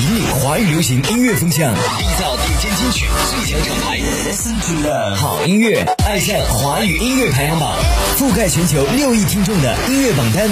[0.00, 3.98] 引领华语流行音乐风向，缔造顶尖金曲最强厂牌。
[3.98, 7.74] Listen to the 好音乐，爱上华语音乐排行榜，
[8.16, 10.48] 覆盖全球六亿听众的音乐榜单。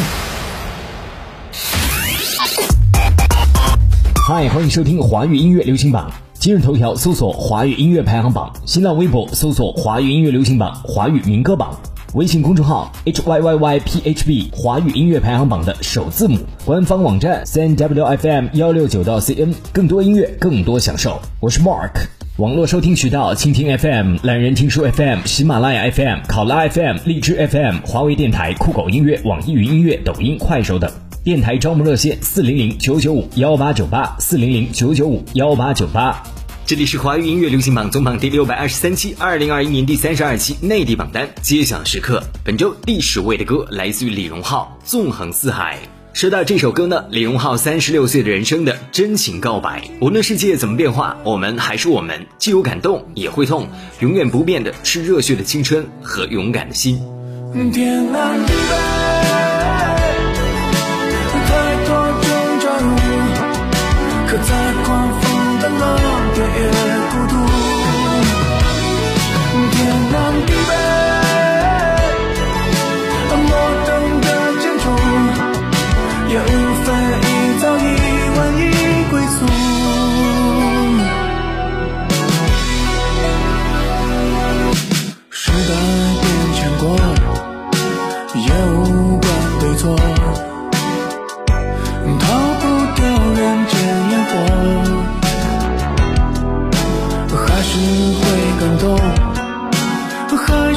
[4.26, 6.10] 嗨，欢迎收听华语音乐流行榜。
[6.34, 11.78] 今日头条搜索华语音乐排行榜，新浪微博搜索华语音乐流行榜、华语民歌榜。
[12.14, 19.34] 微信公众号 h y y y p h b 华语音乐排行榜的首字母，官方网站 c n w f m 幺六九到 c
[19.34, 21.20] n，更多音乐，更多享受。
[21.40, 21.90] 我是 Mark，
[22.38, 30.90] 网络收听渠道：蜻蜓 FM、懒人听书 FM、喜马拉雅 FM、考拉 FM、荔枝 FM、华为电台、酷狗音乐、网易云音乐、抖音、快手等。
[31.24, 36.22] 电台招募热线：四零零九九五幺八九八，四零零九九五幺八九八。
[36.66, 42.20] 这里是华语音乐流行榜总榜第六百二十三期，二零二一年第三十二期内地榜单揭晓时刻。
[42.42, 45.78] 本周第十位的歌来自于李荣浩，《纵横四海》。
[46.12, 49.88] 说到这首歌呢，李荣浩三十六岁的人生的真情告白。
[50.00, 53.68] 无论世界怎么变化，我们还是我们，既有感动也会痛，
[54.00, 57.00] 永远不变的是热血的青春和勇敢的心。
[57.72, 58.44] 天南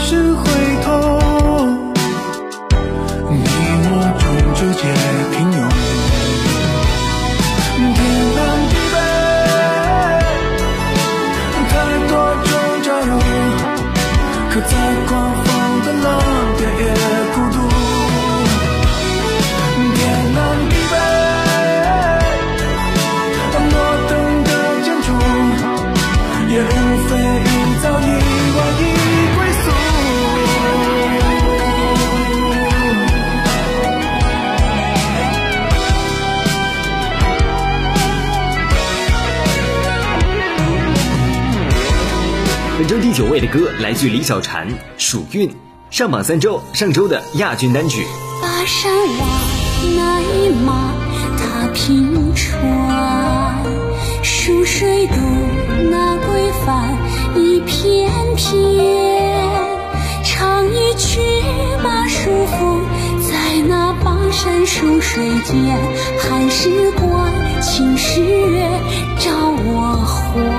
[0.10, 0.49] 是。
[43.90, 44.68] 来自李小婵，
[45.00, 45.50] 《属韵》
[45.90, 48.06] 上榜三周，上周的亚军单曲。
[48.40, 49.28] 巴山望
[49.98, 50.22] 乃
[50.64, 50.94] 马
[51.40, 53.66] 踏平川，
[54.22, 55.16] 蜀水渡
[55.90, 56.96] 那归帆
[57.36, 58.86] 一片片。
[60.24, 61.20] 唱一曲
[61.84, 62.82] 马舒服，
[63.28, 65.76] 在那巴山蜀水间，
[66.20, 67.34] 寒食关，
[67.64, 68.70] 晴时月，
[69.18, 69.32] 照
[69.66, 70.59] 我还。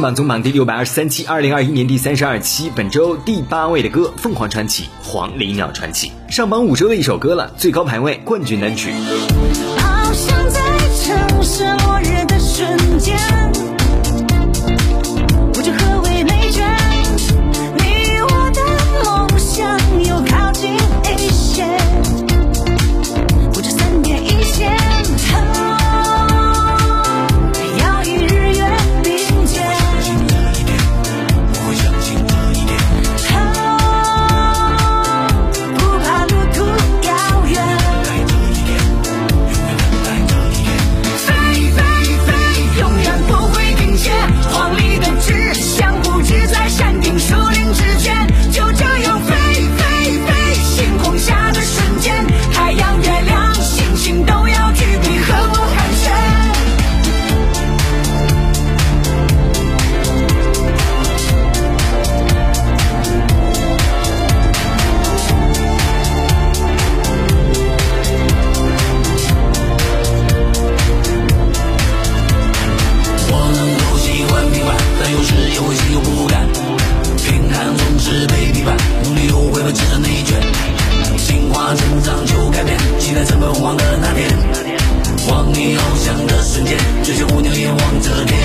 [0.00, 8.92] 榜总榜第六百二十三期，二零二一年第三十二期，本周第八位的歌《凤凰传奇》《黄鹂鸟传奇》，上榜五周的一首歌了，最高排位冠军单曲。
[9.78, 10.60] 好像在
[11.02, 13.35] 城市落日的瞬间。
[85.74, 88.38] 翱翔的瞬间，追求五年连望着天。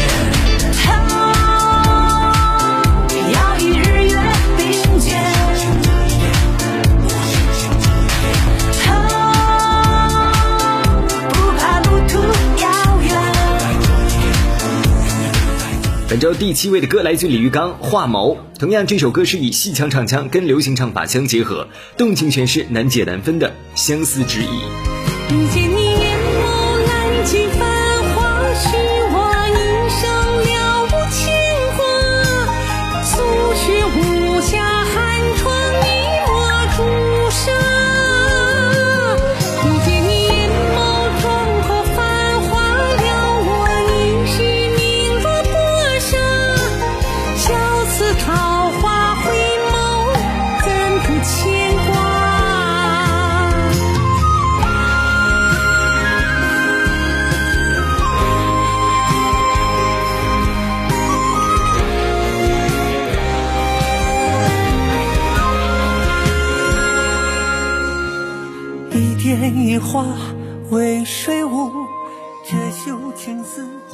[16.09, 25.10] 本周第七位的歌来自李玉刚《画眸》，同样这首歌是以戏腔唱腔跟流行唱法相结合，动情诠释难解难分的相思之意。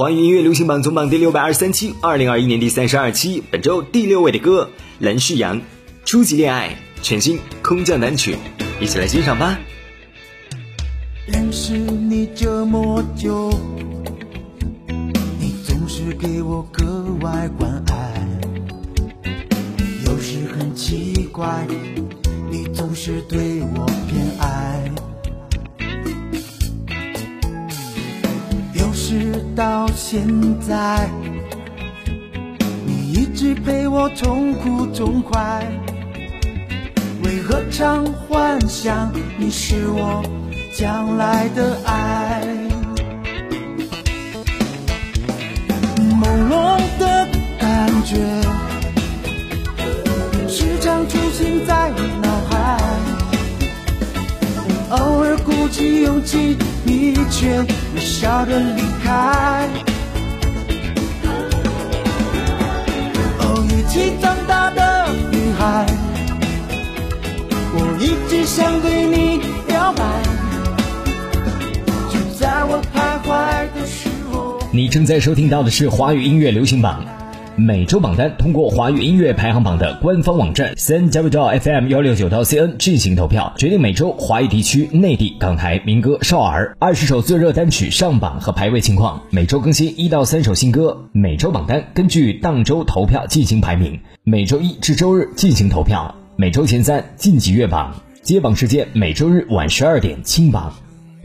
[0.07, 4.69] 网易音乐流行榜总榜第六百二十三期，二零二一年第三十二期，本周第六位的歌，
[5.00, 5.59] 蓝旭阳
[6.06, 8.38] 《初级恋爱》全新空降单曲，
[8.80, 9.59] 一起来欣赏吧。
[11.25, 13.51] 认识你这么久，
[15.42, 18.25] 你总是给我格外关爱。
[20.06, 21.68] 有时很奇怪，
[22.50, 24.89] 你总是对我偏爱。
[29.99, 30.23] 现
[30.61, 31.09] 在，
[32.85, 35.65] 你一直陪我痛苦痛快。
[37.23, 40.23] 为何常幻想你是我
[40.71, 42.44] 将来的爱？
[46.21, 47.27] 朦胧的
[47.59, 48.17] 感觉
[50.47, 51.89] 时常出现在
[52.21, 52.77] 脑海，
[54.91, 56.55] 偶尔鼓起勇气，
[56.85, 57.59] 你却
[57.95, 59.67] 微笑的离开。
[63.97, 65.88] 起长大的女孩。
[67.73, 70.03] 我一直想对你表白，
[72.11, 74.59] 就在我徘徊的时候。
[74.71, 77.03] 你正在收听到的是华语音乐流行榜。
[77.59, 89.24] 每周榜单通过华语音乐排行榜的官方网站三 w 到 fm 幺六九到 cn 进行投票，决定每周华语地区、内地、港台民歌、少儿二十首最热单曲上榜和排位情况。
[89.31, 91.06] 每周更新一到三首新歌。
[91.13, 96.13] 每周榜单根据当周投票进行排名，每周一至周日进行投票。
[96.36, 100.71] 每周前三晋级月榜，揭榜时间每周日晚十二点清榜。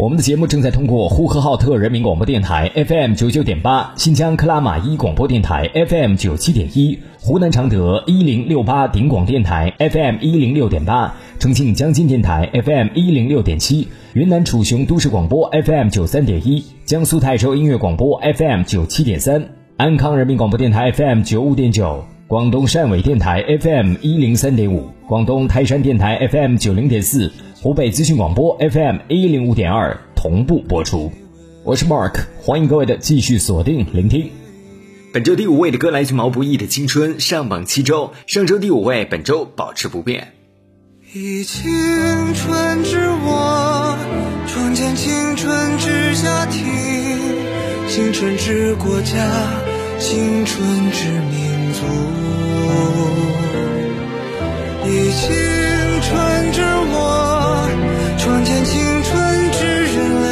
[0.02, 22.04] 我们的节目正在通过呼和浩特人民广播电台 FM 九九点八、新疆克拉玛依广播电台 FM 九七点一、湖南常德一零六八顶广电台 FM 一零六点八、重庆江津电台 FM 一零六点七、云南楚雄都市广播 FM 九三点一、江苏泰州音乐广播 FM 九七点三、安康人民广播电台 FM 九五点九。
[22.32, 27.30] 广东汕尾电台 FM 一零三点五，广东台山电台 FM 九零点四，
[27.62, 31.12] 湖北资讯广播 FM 一零五点二同步播出。
[31.62, 34.32] 我是 Mark，欢迎各位的继续锁定聆听。
[35.12, 40.32] 本周第五位的歌来自毛不易的《青春》，上榜七周，上周第五位，本周保持不变。
[41.14, 41.70] 以青
[42.34, 43.96] 春之我，
[44.48, 46.66] 创建青春之家庭，
[47.86, 49.14] 青春之国家，
[50.00, 51.84] 青春之民族。
[54.84, 55.30] 以青
[56.02, 56.71] 春之我，
[58.22, 60.28] 创建青春之人类，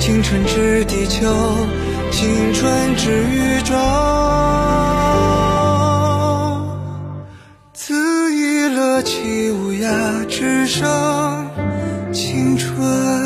[0.00, 1.30] 青春之地球，
[2.10, 3.74] 青春之宇宙。
[7.76, 11.46] 恣意乐起，无涯只剩，
[12.10, 13.25] 青春。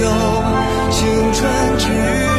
[0.00, 0.08] 有
[0.90, 2.29] 青春之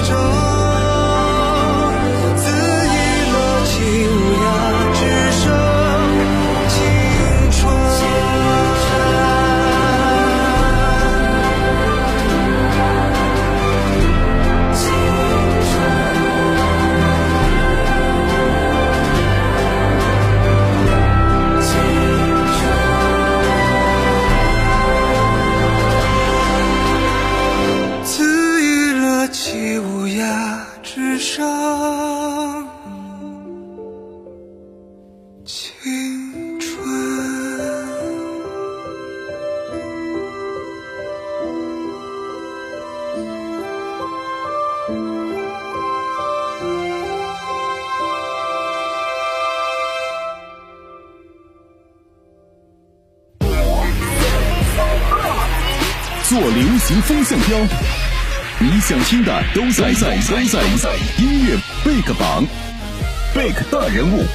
[56.42, 57.56] 做流行风向标，
[58.58, 60.00] 你想听的都在都
[60.48, 61.56] 在在音乐
[61.86, 62.44] 贝克榜，
[63.36, 64.26] 贝克大人物。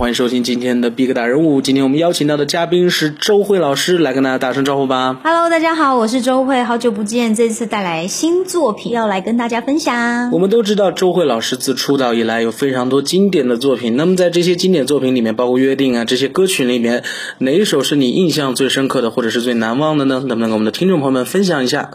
[0.00, 1.60] 欢迎收听今天的 Big 大人物。
[1.60, 5.20] 今天我们邀请到的嘉宾是周慧老师，来跟大家打声招呼吧。
[5.22, 10.38] Hello，大家好，我是周慧，好久不见，这次带来新作品要来跟大家分享我。
[10.38, 17.04] 们都知道周慧老师自出道以来有非常多经典的作品，那么在这些经典作品里面，包括《约定》啊这些歌曲里面，
[17.36, 20.24] 哪一首是你印象最深刻的，或者是最难忘的呢？
[20.26, 21.90] 能不能跟我们的听众朋友们分享一下？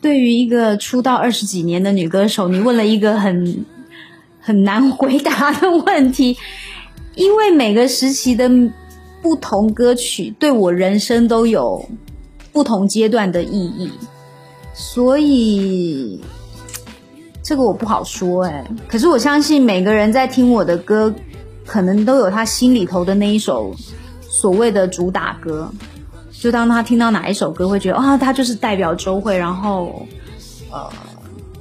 [0.00, 3.66] 对于一个出道二十几年的女歌手，你问了一个很
[4.40, 6.38] 很难回答的问题，
[7.20, 8.50] 因为每个时期的
[9.20, 11.86] 不同歌曲对我人生都有
[12.50, 13.90] 不同阶段的意义，
[14.72, 16.18] 所以
[17.42, 21.14] 这个我不好说哎、可是我相信每个人在听我的歌，
[21.66, 23.74] 可能都有他心里头的那一首
[24.22, 25.70] 所谓的主打歌。
[26.30, 30.06] 就当他听到哪一首歌，会觉得啊，他就是代表周慧，然后
[30.70, 30.88] 呃，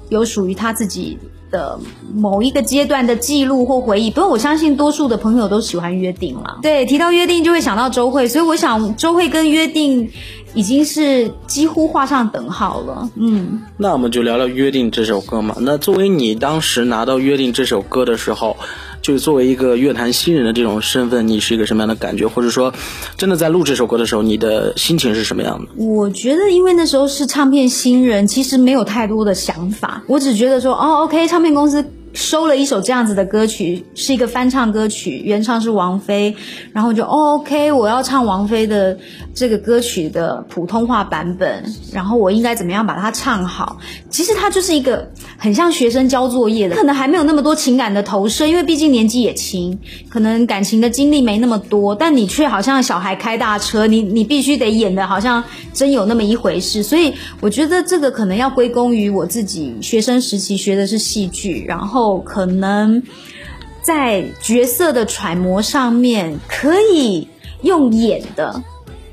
[0.07, 1.19] 有属于他自己
[1.51, 1.79] 的
[2.13, 4.09] 某一个阶段的记录或回忆。
[4.09, 6.57] 不过我相信多数的朋友都喜欢约定啦。
[6.61, 10.09] 对，提到约定就会想到周慧，所以我想周慧跟约定
[10.53, 13.09] 已经是几乎画上等号了。
[13.15, 15.55] 嗯，那我们就聊聊《约定》这首歌嘛。
[15.59, 18.57] 那作为你当时拿到《约定》这首歌的时候，
[19.01, 22.27] 就是作为一个乐坛新人的这种身份，你是一个什么样的感觉？
[22.27, 22.73] 或者说，
[23.17, 25.83] 真的在录这首歌的时候，你的心情是什么样的？
[25.83, 31.85] 我觉得因为那时候是唱片新人，其实没有太多的想法，我只觉得说，哦，OK，唱片公司。
[32.11, 36.35] 收了一首这样子的歌曲，是一个翻唱歌曲，原唱是王菲，
[36.73, 38.97] 然后就哦 OK，我要唱王菲的
[39.39, 43.77] 这个歌曲的普通话版本，然后我应该怎么样把它唱好？
[44.09, 49.79] 其实它就是一个很像学生交作业的，可能还没有那么多情感的投射，因为毕竟年纪也轻，
[50.09, 55.41] 可能感情的经历没那么多，但你却好像小孩开大车，你你必须得演的好像
[55.73, 63.01] 真有那么一回事，所以我觉得这个可能要归功于我自己学生时期学的是戏剧，然后可能
[63.81, 67.29] 在角色的揣摩上面可以
[67.61, 68.61] 用演的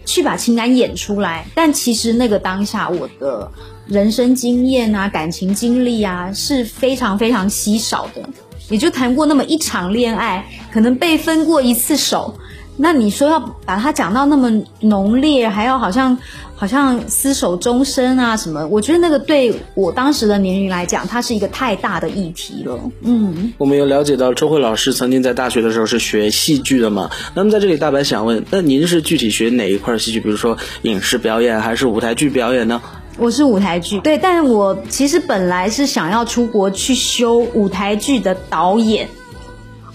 [0.06, 3.50] 去把情感演出来，但其实那个当下我的
[3.86, 8.22] 人生经验啊、感情经历啊是非常非常稀少的，
[8.70, 12.34] 也就谈过那么一场恋爱，可能被分过一次手。
[12.76, 16.16] 那你说要把它讲到那么浓烈，还要好像
[16.54, 18.66] 好像厮守终身啊什么？
[18.68, 22.78] 我觉得那个对我当时的年龄来讲，它是一个太大的议题了。
[23.02, 27.10] 嗯，我们有了解到周慧老师曾经在大学的时候是学戏剧的嘛？
[27.34, 30.20] 那么在这里，大白想问，那您是具体学哪一块戏剧？
[30.20, 32.80] 比如说影视表演还是舞台剧表演呢？
[33.18, 39.08] 我是舞台剧，对，但我其实本来是想要出国去修舞台剧的导演，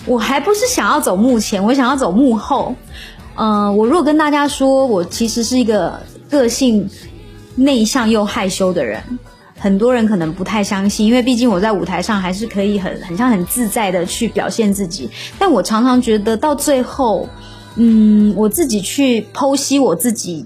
[0.06, 2.76] 我还不是想要走幕前，我想要走幕后。
[3.36, 6.88] 嗯、我如果跟大家说我其实是一个个性
[7.56, 9.02] 内向又害羞的人，
[9.58, 17.28] 很多人可能不太相信，因为毕竟我在舞台上还是可以很很像很自在的去表现自己，但我常常觉得到最后，
[17.76, 20.46] 嗯，我自己去剖析我自己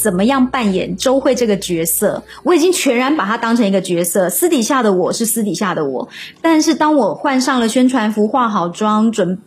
[0.00, 4.30] 怎么样扮演周慧这个角色，我已经全然把她当成一个角色。
[4.30, 6.08] 私底下的我是私底下的我，
[6.40, 9.38] 但是当我换上了宣传服，化好妆，准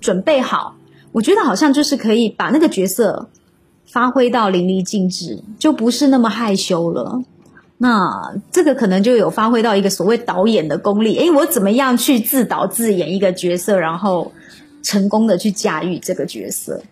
[0.00, 0.74] 准备好，
[1.12, 3.28] 我觉得好像就是可以把那个角色
[3.86, 7.22] 发挥到淋漓尽致，就不是那么害羞了。
[7.78, 14.32] 那这个可能就有发挥到一个所谓导演的功力，诶，我怎么样去自导自演一个角色，然后
[14.82, 16.82] 成功的去驾驭这个角色？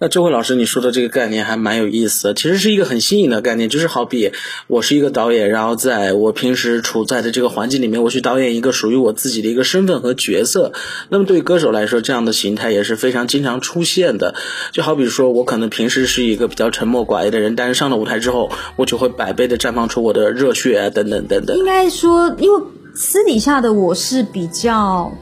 [0.00, 4.30] 那周慧老师，你说的这个概念还蛮有意思的，其实是一个很新颖的概念，就是好比
[4.68, 10.72] 我是一个导演，然后在我平时处在的这个环境里面，我去导演一个属于我自己的一个身份和角色。
[11.08, 14.36] 那么对于歌手来说，这样的形态也是非常经常出现的。
[14.70, 21.56] 就好比说我可能平时是一个比较沉默寡言的人，但是上了舞台之后，我就会百倍的绽放出我的热血啊，等等等等。
[21.56, 22.62] 应该说，因为
[22.94, 25.12] 私底下的我是比较。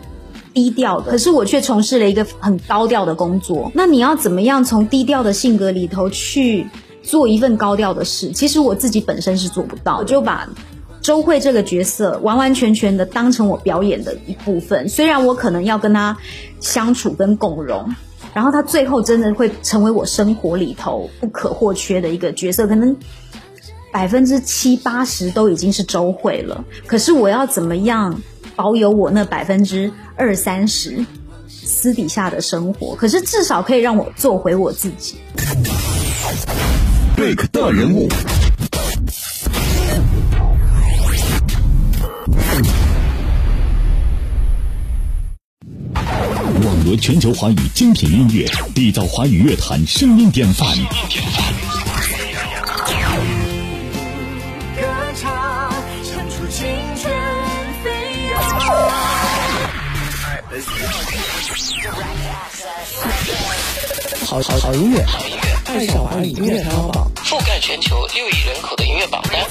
[0.57, 3.71] 低调的，可是我却从事了一个很高调的工作。
[3.75, 6.67] 那你要怎么样从低调的性格里头去
[7.03, 8.31] 做一份高调的事？
[8.31, 10.49] 其实我自己本身是做不到，我就把
[11.03, 14.89] 周慧这个角色完完全全的当成我表演的一部分。
[14.89, 16.17] 虽然我可能要跟他
[16.59, 17.95] 相处跟共融，
[18.33, 22.97] 然后他最后真的会成为我生活里头不可或缺的一个角色，可能
[23.93, 26.65] 百分之七八十都已经是周慧了。
[26.87, 28.19] 可是我要怎么样？
[28.57, 31.05] 保有我那百分之二三十
[31.47, 35.17] 私底下的生活，可是至少可以让我做回我自己。
[37.15, 38.09] 贝克大人物，
[46.65, 50.67] 网罗全球华语精品音乐，缔造华语乐坛声音典范。
[64.25, 65.05] 好好好音乐，
[65.65, 69.45] 爱上华语音乐排行榜，覆盖全球六亿人口的音乐榜单。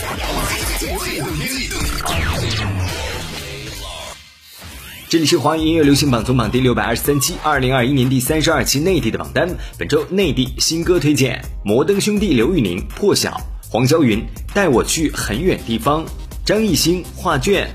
[5.09, 9.49] 这里是华语音乐流行榜总榜第六百二十三期，二零二一年第三十二期内地的榜单。
[9.77, 13.31] 本周内地新歌推荐：摩登兄弟刘宇宁《破晓》，
[13.69, 14.19] 黄霄云
[14.53, 16.05] 《带我去很远地方》，
[16.45, 17.67] 张艺兴《画卷》。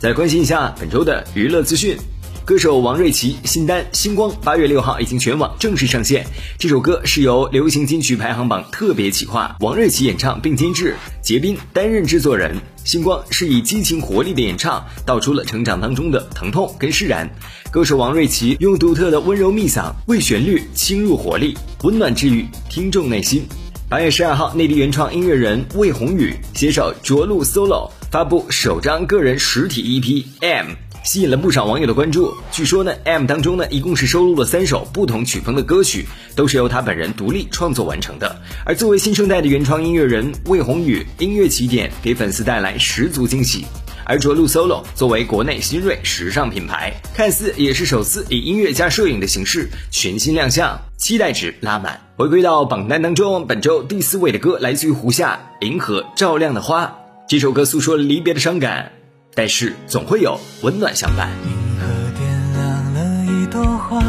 [0.00, 1.96] 再关心一下本周的娱乐资讯。
[2.44, 6.26] 歌手王瑞琦新单《星光》八月六号已经全网正式上线。
[6.58, 12.56] 这首歌是由流行金曲排行榜特别企划，王瑞琦演唱并监制，杰斌担任制作人。
[12.84, 17.30] 《星光》是以激情活力的演唱，道出了成长当中的疼痛跟释然。
[17.70, 23.46] 歌手王瑞琦用独特的温柔密嗓，为旋律倾入活力，温暖治愈听众内心。
[23.88, 30.66] 八月十二号，内地原创音乐人魏宏宇携手着陆 solo 发布首张个人实体 EP《M》。
[31.04, 32.34] 吸引了不少网友的关注。
[32.50, 38.36] 据说呢，M 当中呢，一共是收录了三首不同曲风的歌曲，都是由他本人独立创作完成的。
[38.64, 43.64] 而作为新生代的原创音乐人魏宏宇，音乐起点给粉丝带来十足惊喜。
[44.04, 52.00] 而着陆 solo 作为国内新锐时尚品牌，看似也是首次以音乐加摄影的形式全新亮相，期待值拉满。
[52.16, 56.84] 回归到榜单当中，本周第四位的歌来自于胡夏，《银河照亮的花》。
[57.28, 58.92] 这首歌诉说离别的伤感。
[59.34, 61.30] 但是总会有温暖相伴。
[61.44, 61.86] 银河
[62.18, 64.02] 点亮了一朵花，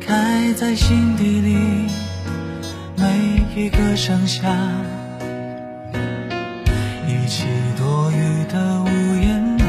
[0.00, 1.54] 开在心底里
[2.96, 4.56] 每一个盛夏。
[7.06, 7.44] 一起
[7.76, 8.88] 躲雨的屋
[9.20, 9.58] 檐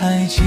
[0.00, 0.42] 还记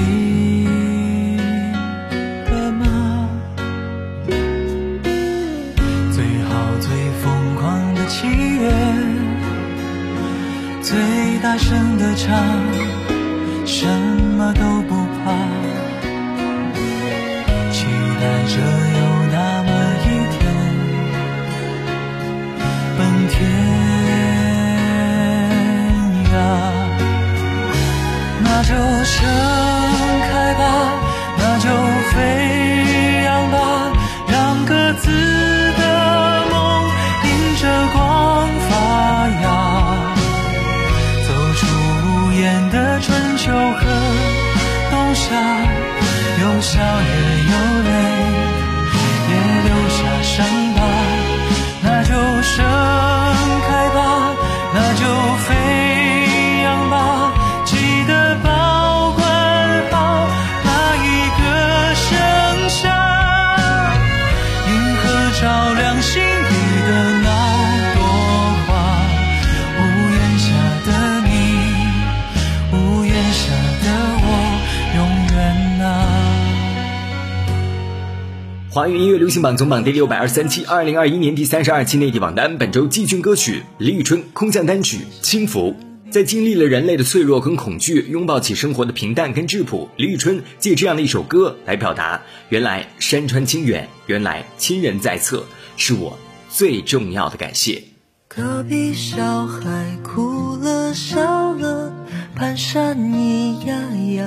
[78.98, 85.76] 音乐流行榜总榜第六百二十三期，二零二一年第三十二期内地榜单，本周季军歌曲李宇春空降单曲《轻浮》。
[86.10, 95.44] 在经历了人类的脆弱跟恐惧，拥抱起生活的平淡跟质朴，李宇春借这样的一首歌来表达：原来山川清远，原来亲人在侧，
[95.76, 97.84] 是我最重要的感谢。
[98.26, 101.92] 隔壁小孩哭了笑了。
[102.36, 103.74] 蹒跚咿呀
[104.14, 104.19] 呀，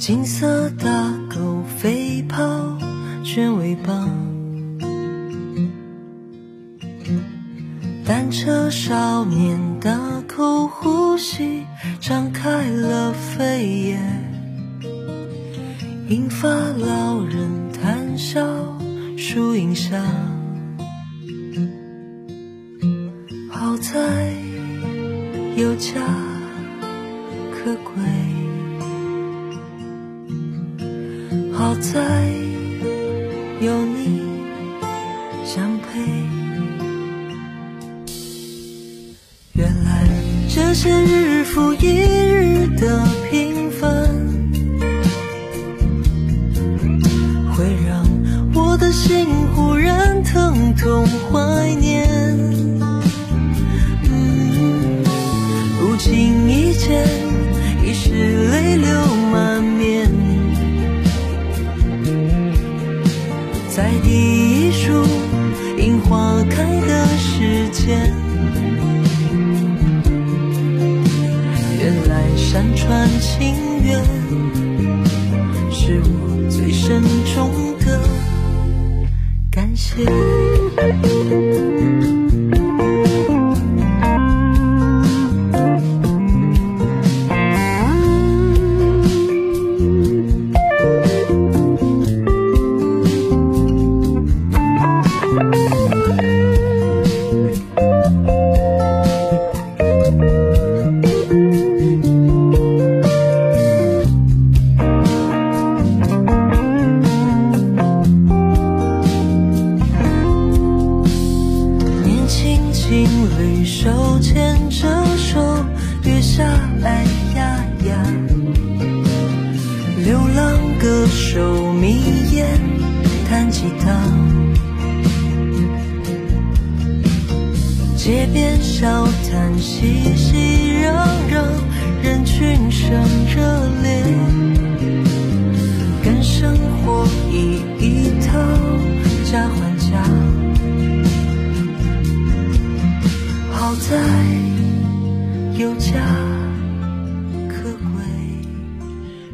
[0.00, 2.42] 金色大狗飞跑，
[3.22, 4.08] 卷尾巴。
[8.06, 11.66] 单车少年大口呼吸，
[12.00, 14.00] 张开了肺叶。
[16.08, 18.40] 银发老人谈笑，
[19.18, 20.02] 树荫下，
[23.50, 24.32] 好在
[25.56, 26.00] 有家
[27.52, 28.02] 可归，
[31.70, 32.00] 好在
[33.60, 34.22] 有你
[35.44, 36.00] 相陪。
[39.52, 40.08] 原来
[40.48, 44.30] 这些日复一日的平凡。
[47.54, 48.04] 会让
[48.52, 49.28] 我的心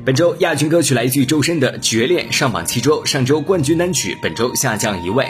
[0.06, 5.26] 本周亚军歌曲来自于周深的《绝恋》，上榜七周，上周冠军单曲本周下降一位。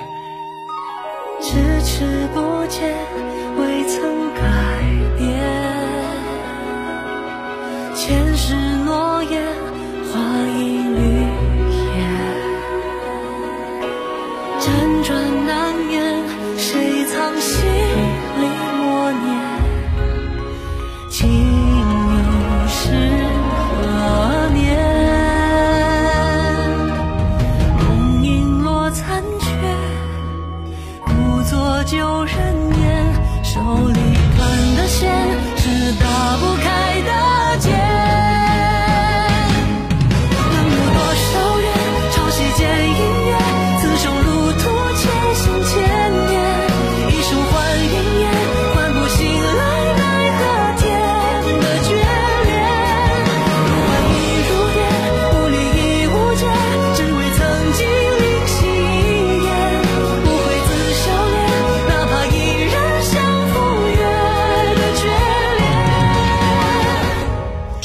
[1.40, 3.25] 迟迟不见。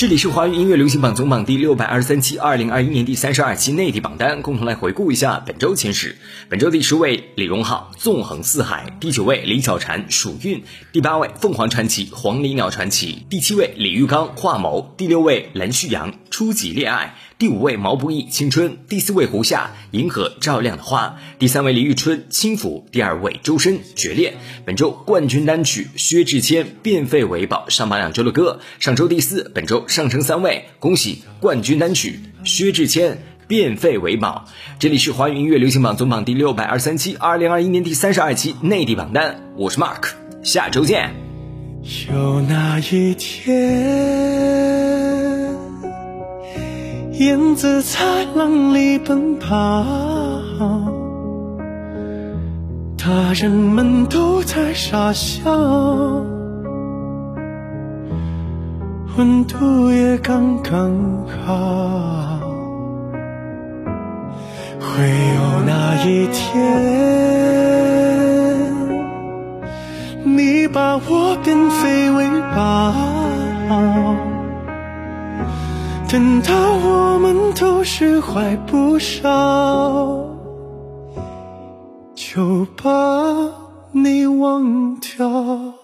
[0.02, 6.16] 这里是华语音乐流行榜总榜第六百二十三期，二零二一年第三十二期内地榜单，共同来回顾一下本周前十。
[6.50, 10.58] 本周第十位李荣浩《纵横四海》，第九位李小婵《蜀韵》，
[10.92, 17.14] 第八位凤凰传奇《黄鹂鸟传奇》，第七位李玉刚《画谋》，第六位蓝旭阳《初级恋爱》。
[17.42, 21.08] 第五位毛不易《青春》，第四位胡夏《银河照亮的花》，
[21.40, 24.34] 第三位李宇春《轻浮》，第二位周深《决恋》。
[24.64, 33.14] 本周冠军单曲薛之谦《变废为宝》上榜两周的歌，上周第四，本周上升三位，恭喜冠军单曲薛之谦
[33.48, 34.46] 《变废为宝》。
[34.78, 40.10] 这里是华语音乐流行榜总榜第六百二十三期，二零二一年第三十二期内地榜单，我是 Mark，
[40.44, 41.10] 下周见。
[42.08, 44.62] 有那一天。
[47.22, 49.86] 燕子在浪里奔跑，
[52.98, 55.52] 大人们都在傻笑，
[59.20, 60.92] 温度也刚刚
[61.46, 62.40] 好。
[64.80, 66.58] 会有那一天，
[70.24, 72.96] 你把我变废为宝。
[76.12, 80.28] 等到我们都释怀不少
[82.14, 82.92] 就把
[83.94, 85.81] 你忘掉。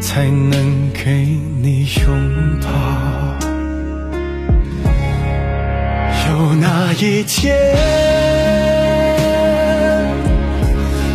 [0.00, 1.26] 才能给
[1.62, 2.68] 你拥抱。
[6.28, 7.56] 有那一天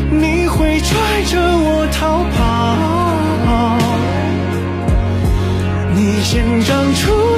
[0.10, 2.38] 你会拽着我逃跑。
[5.96, 7.33] 你先长出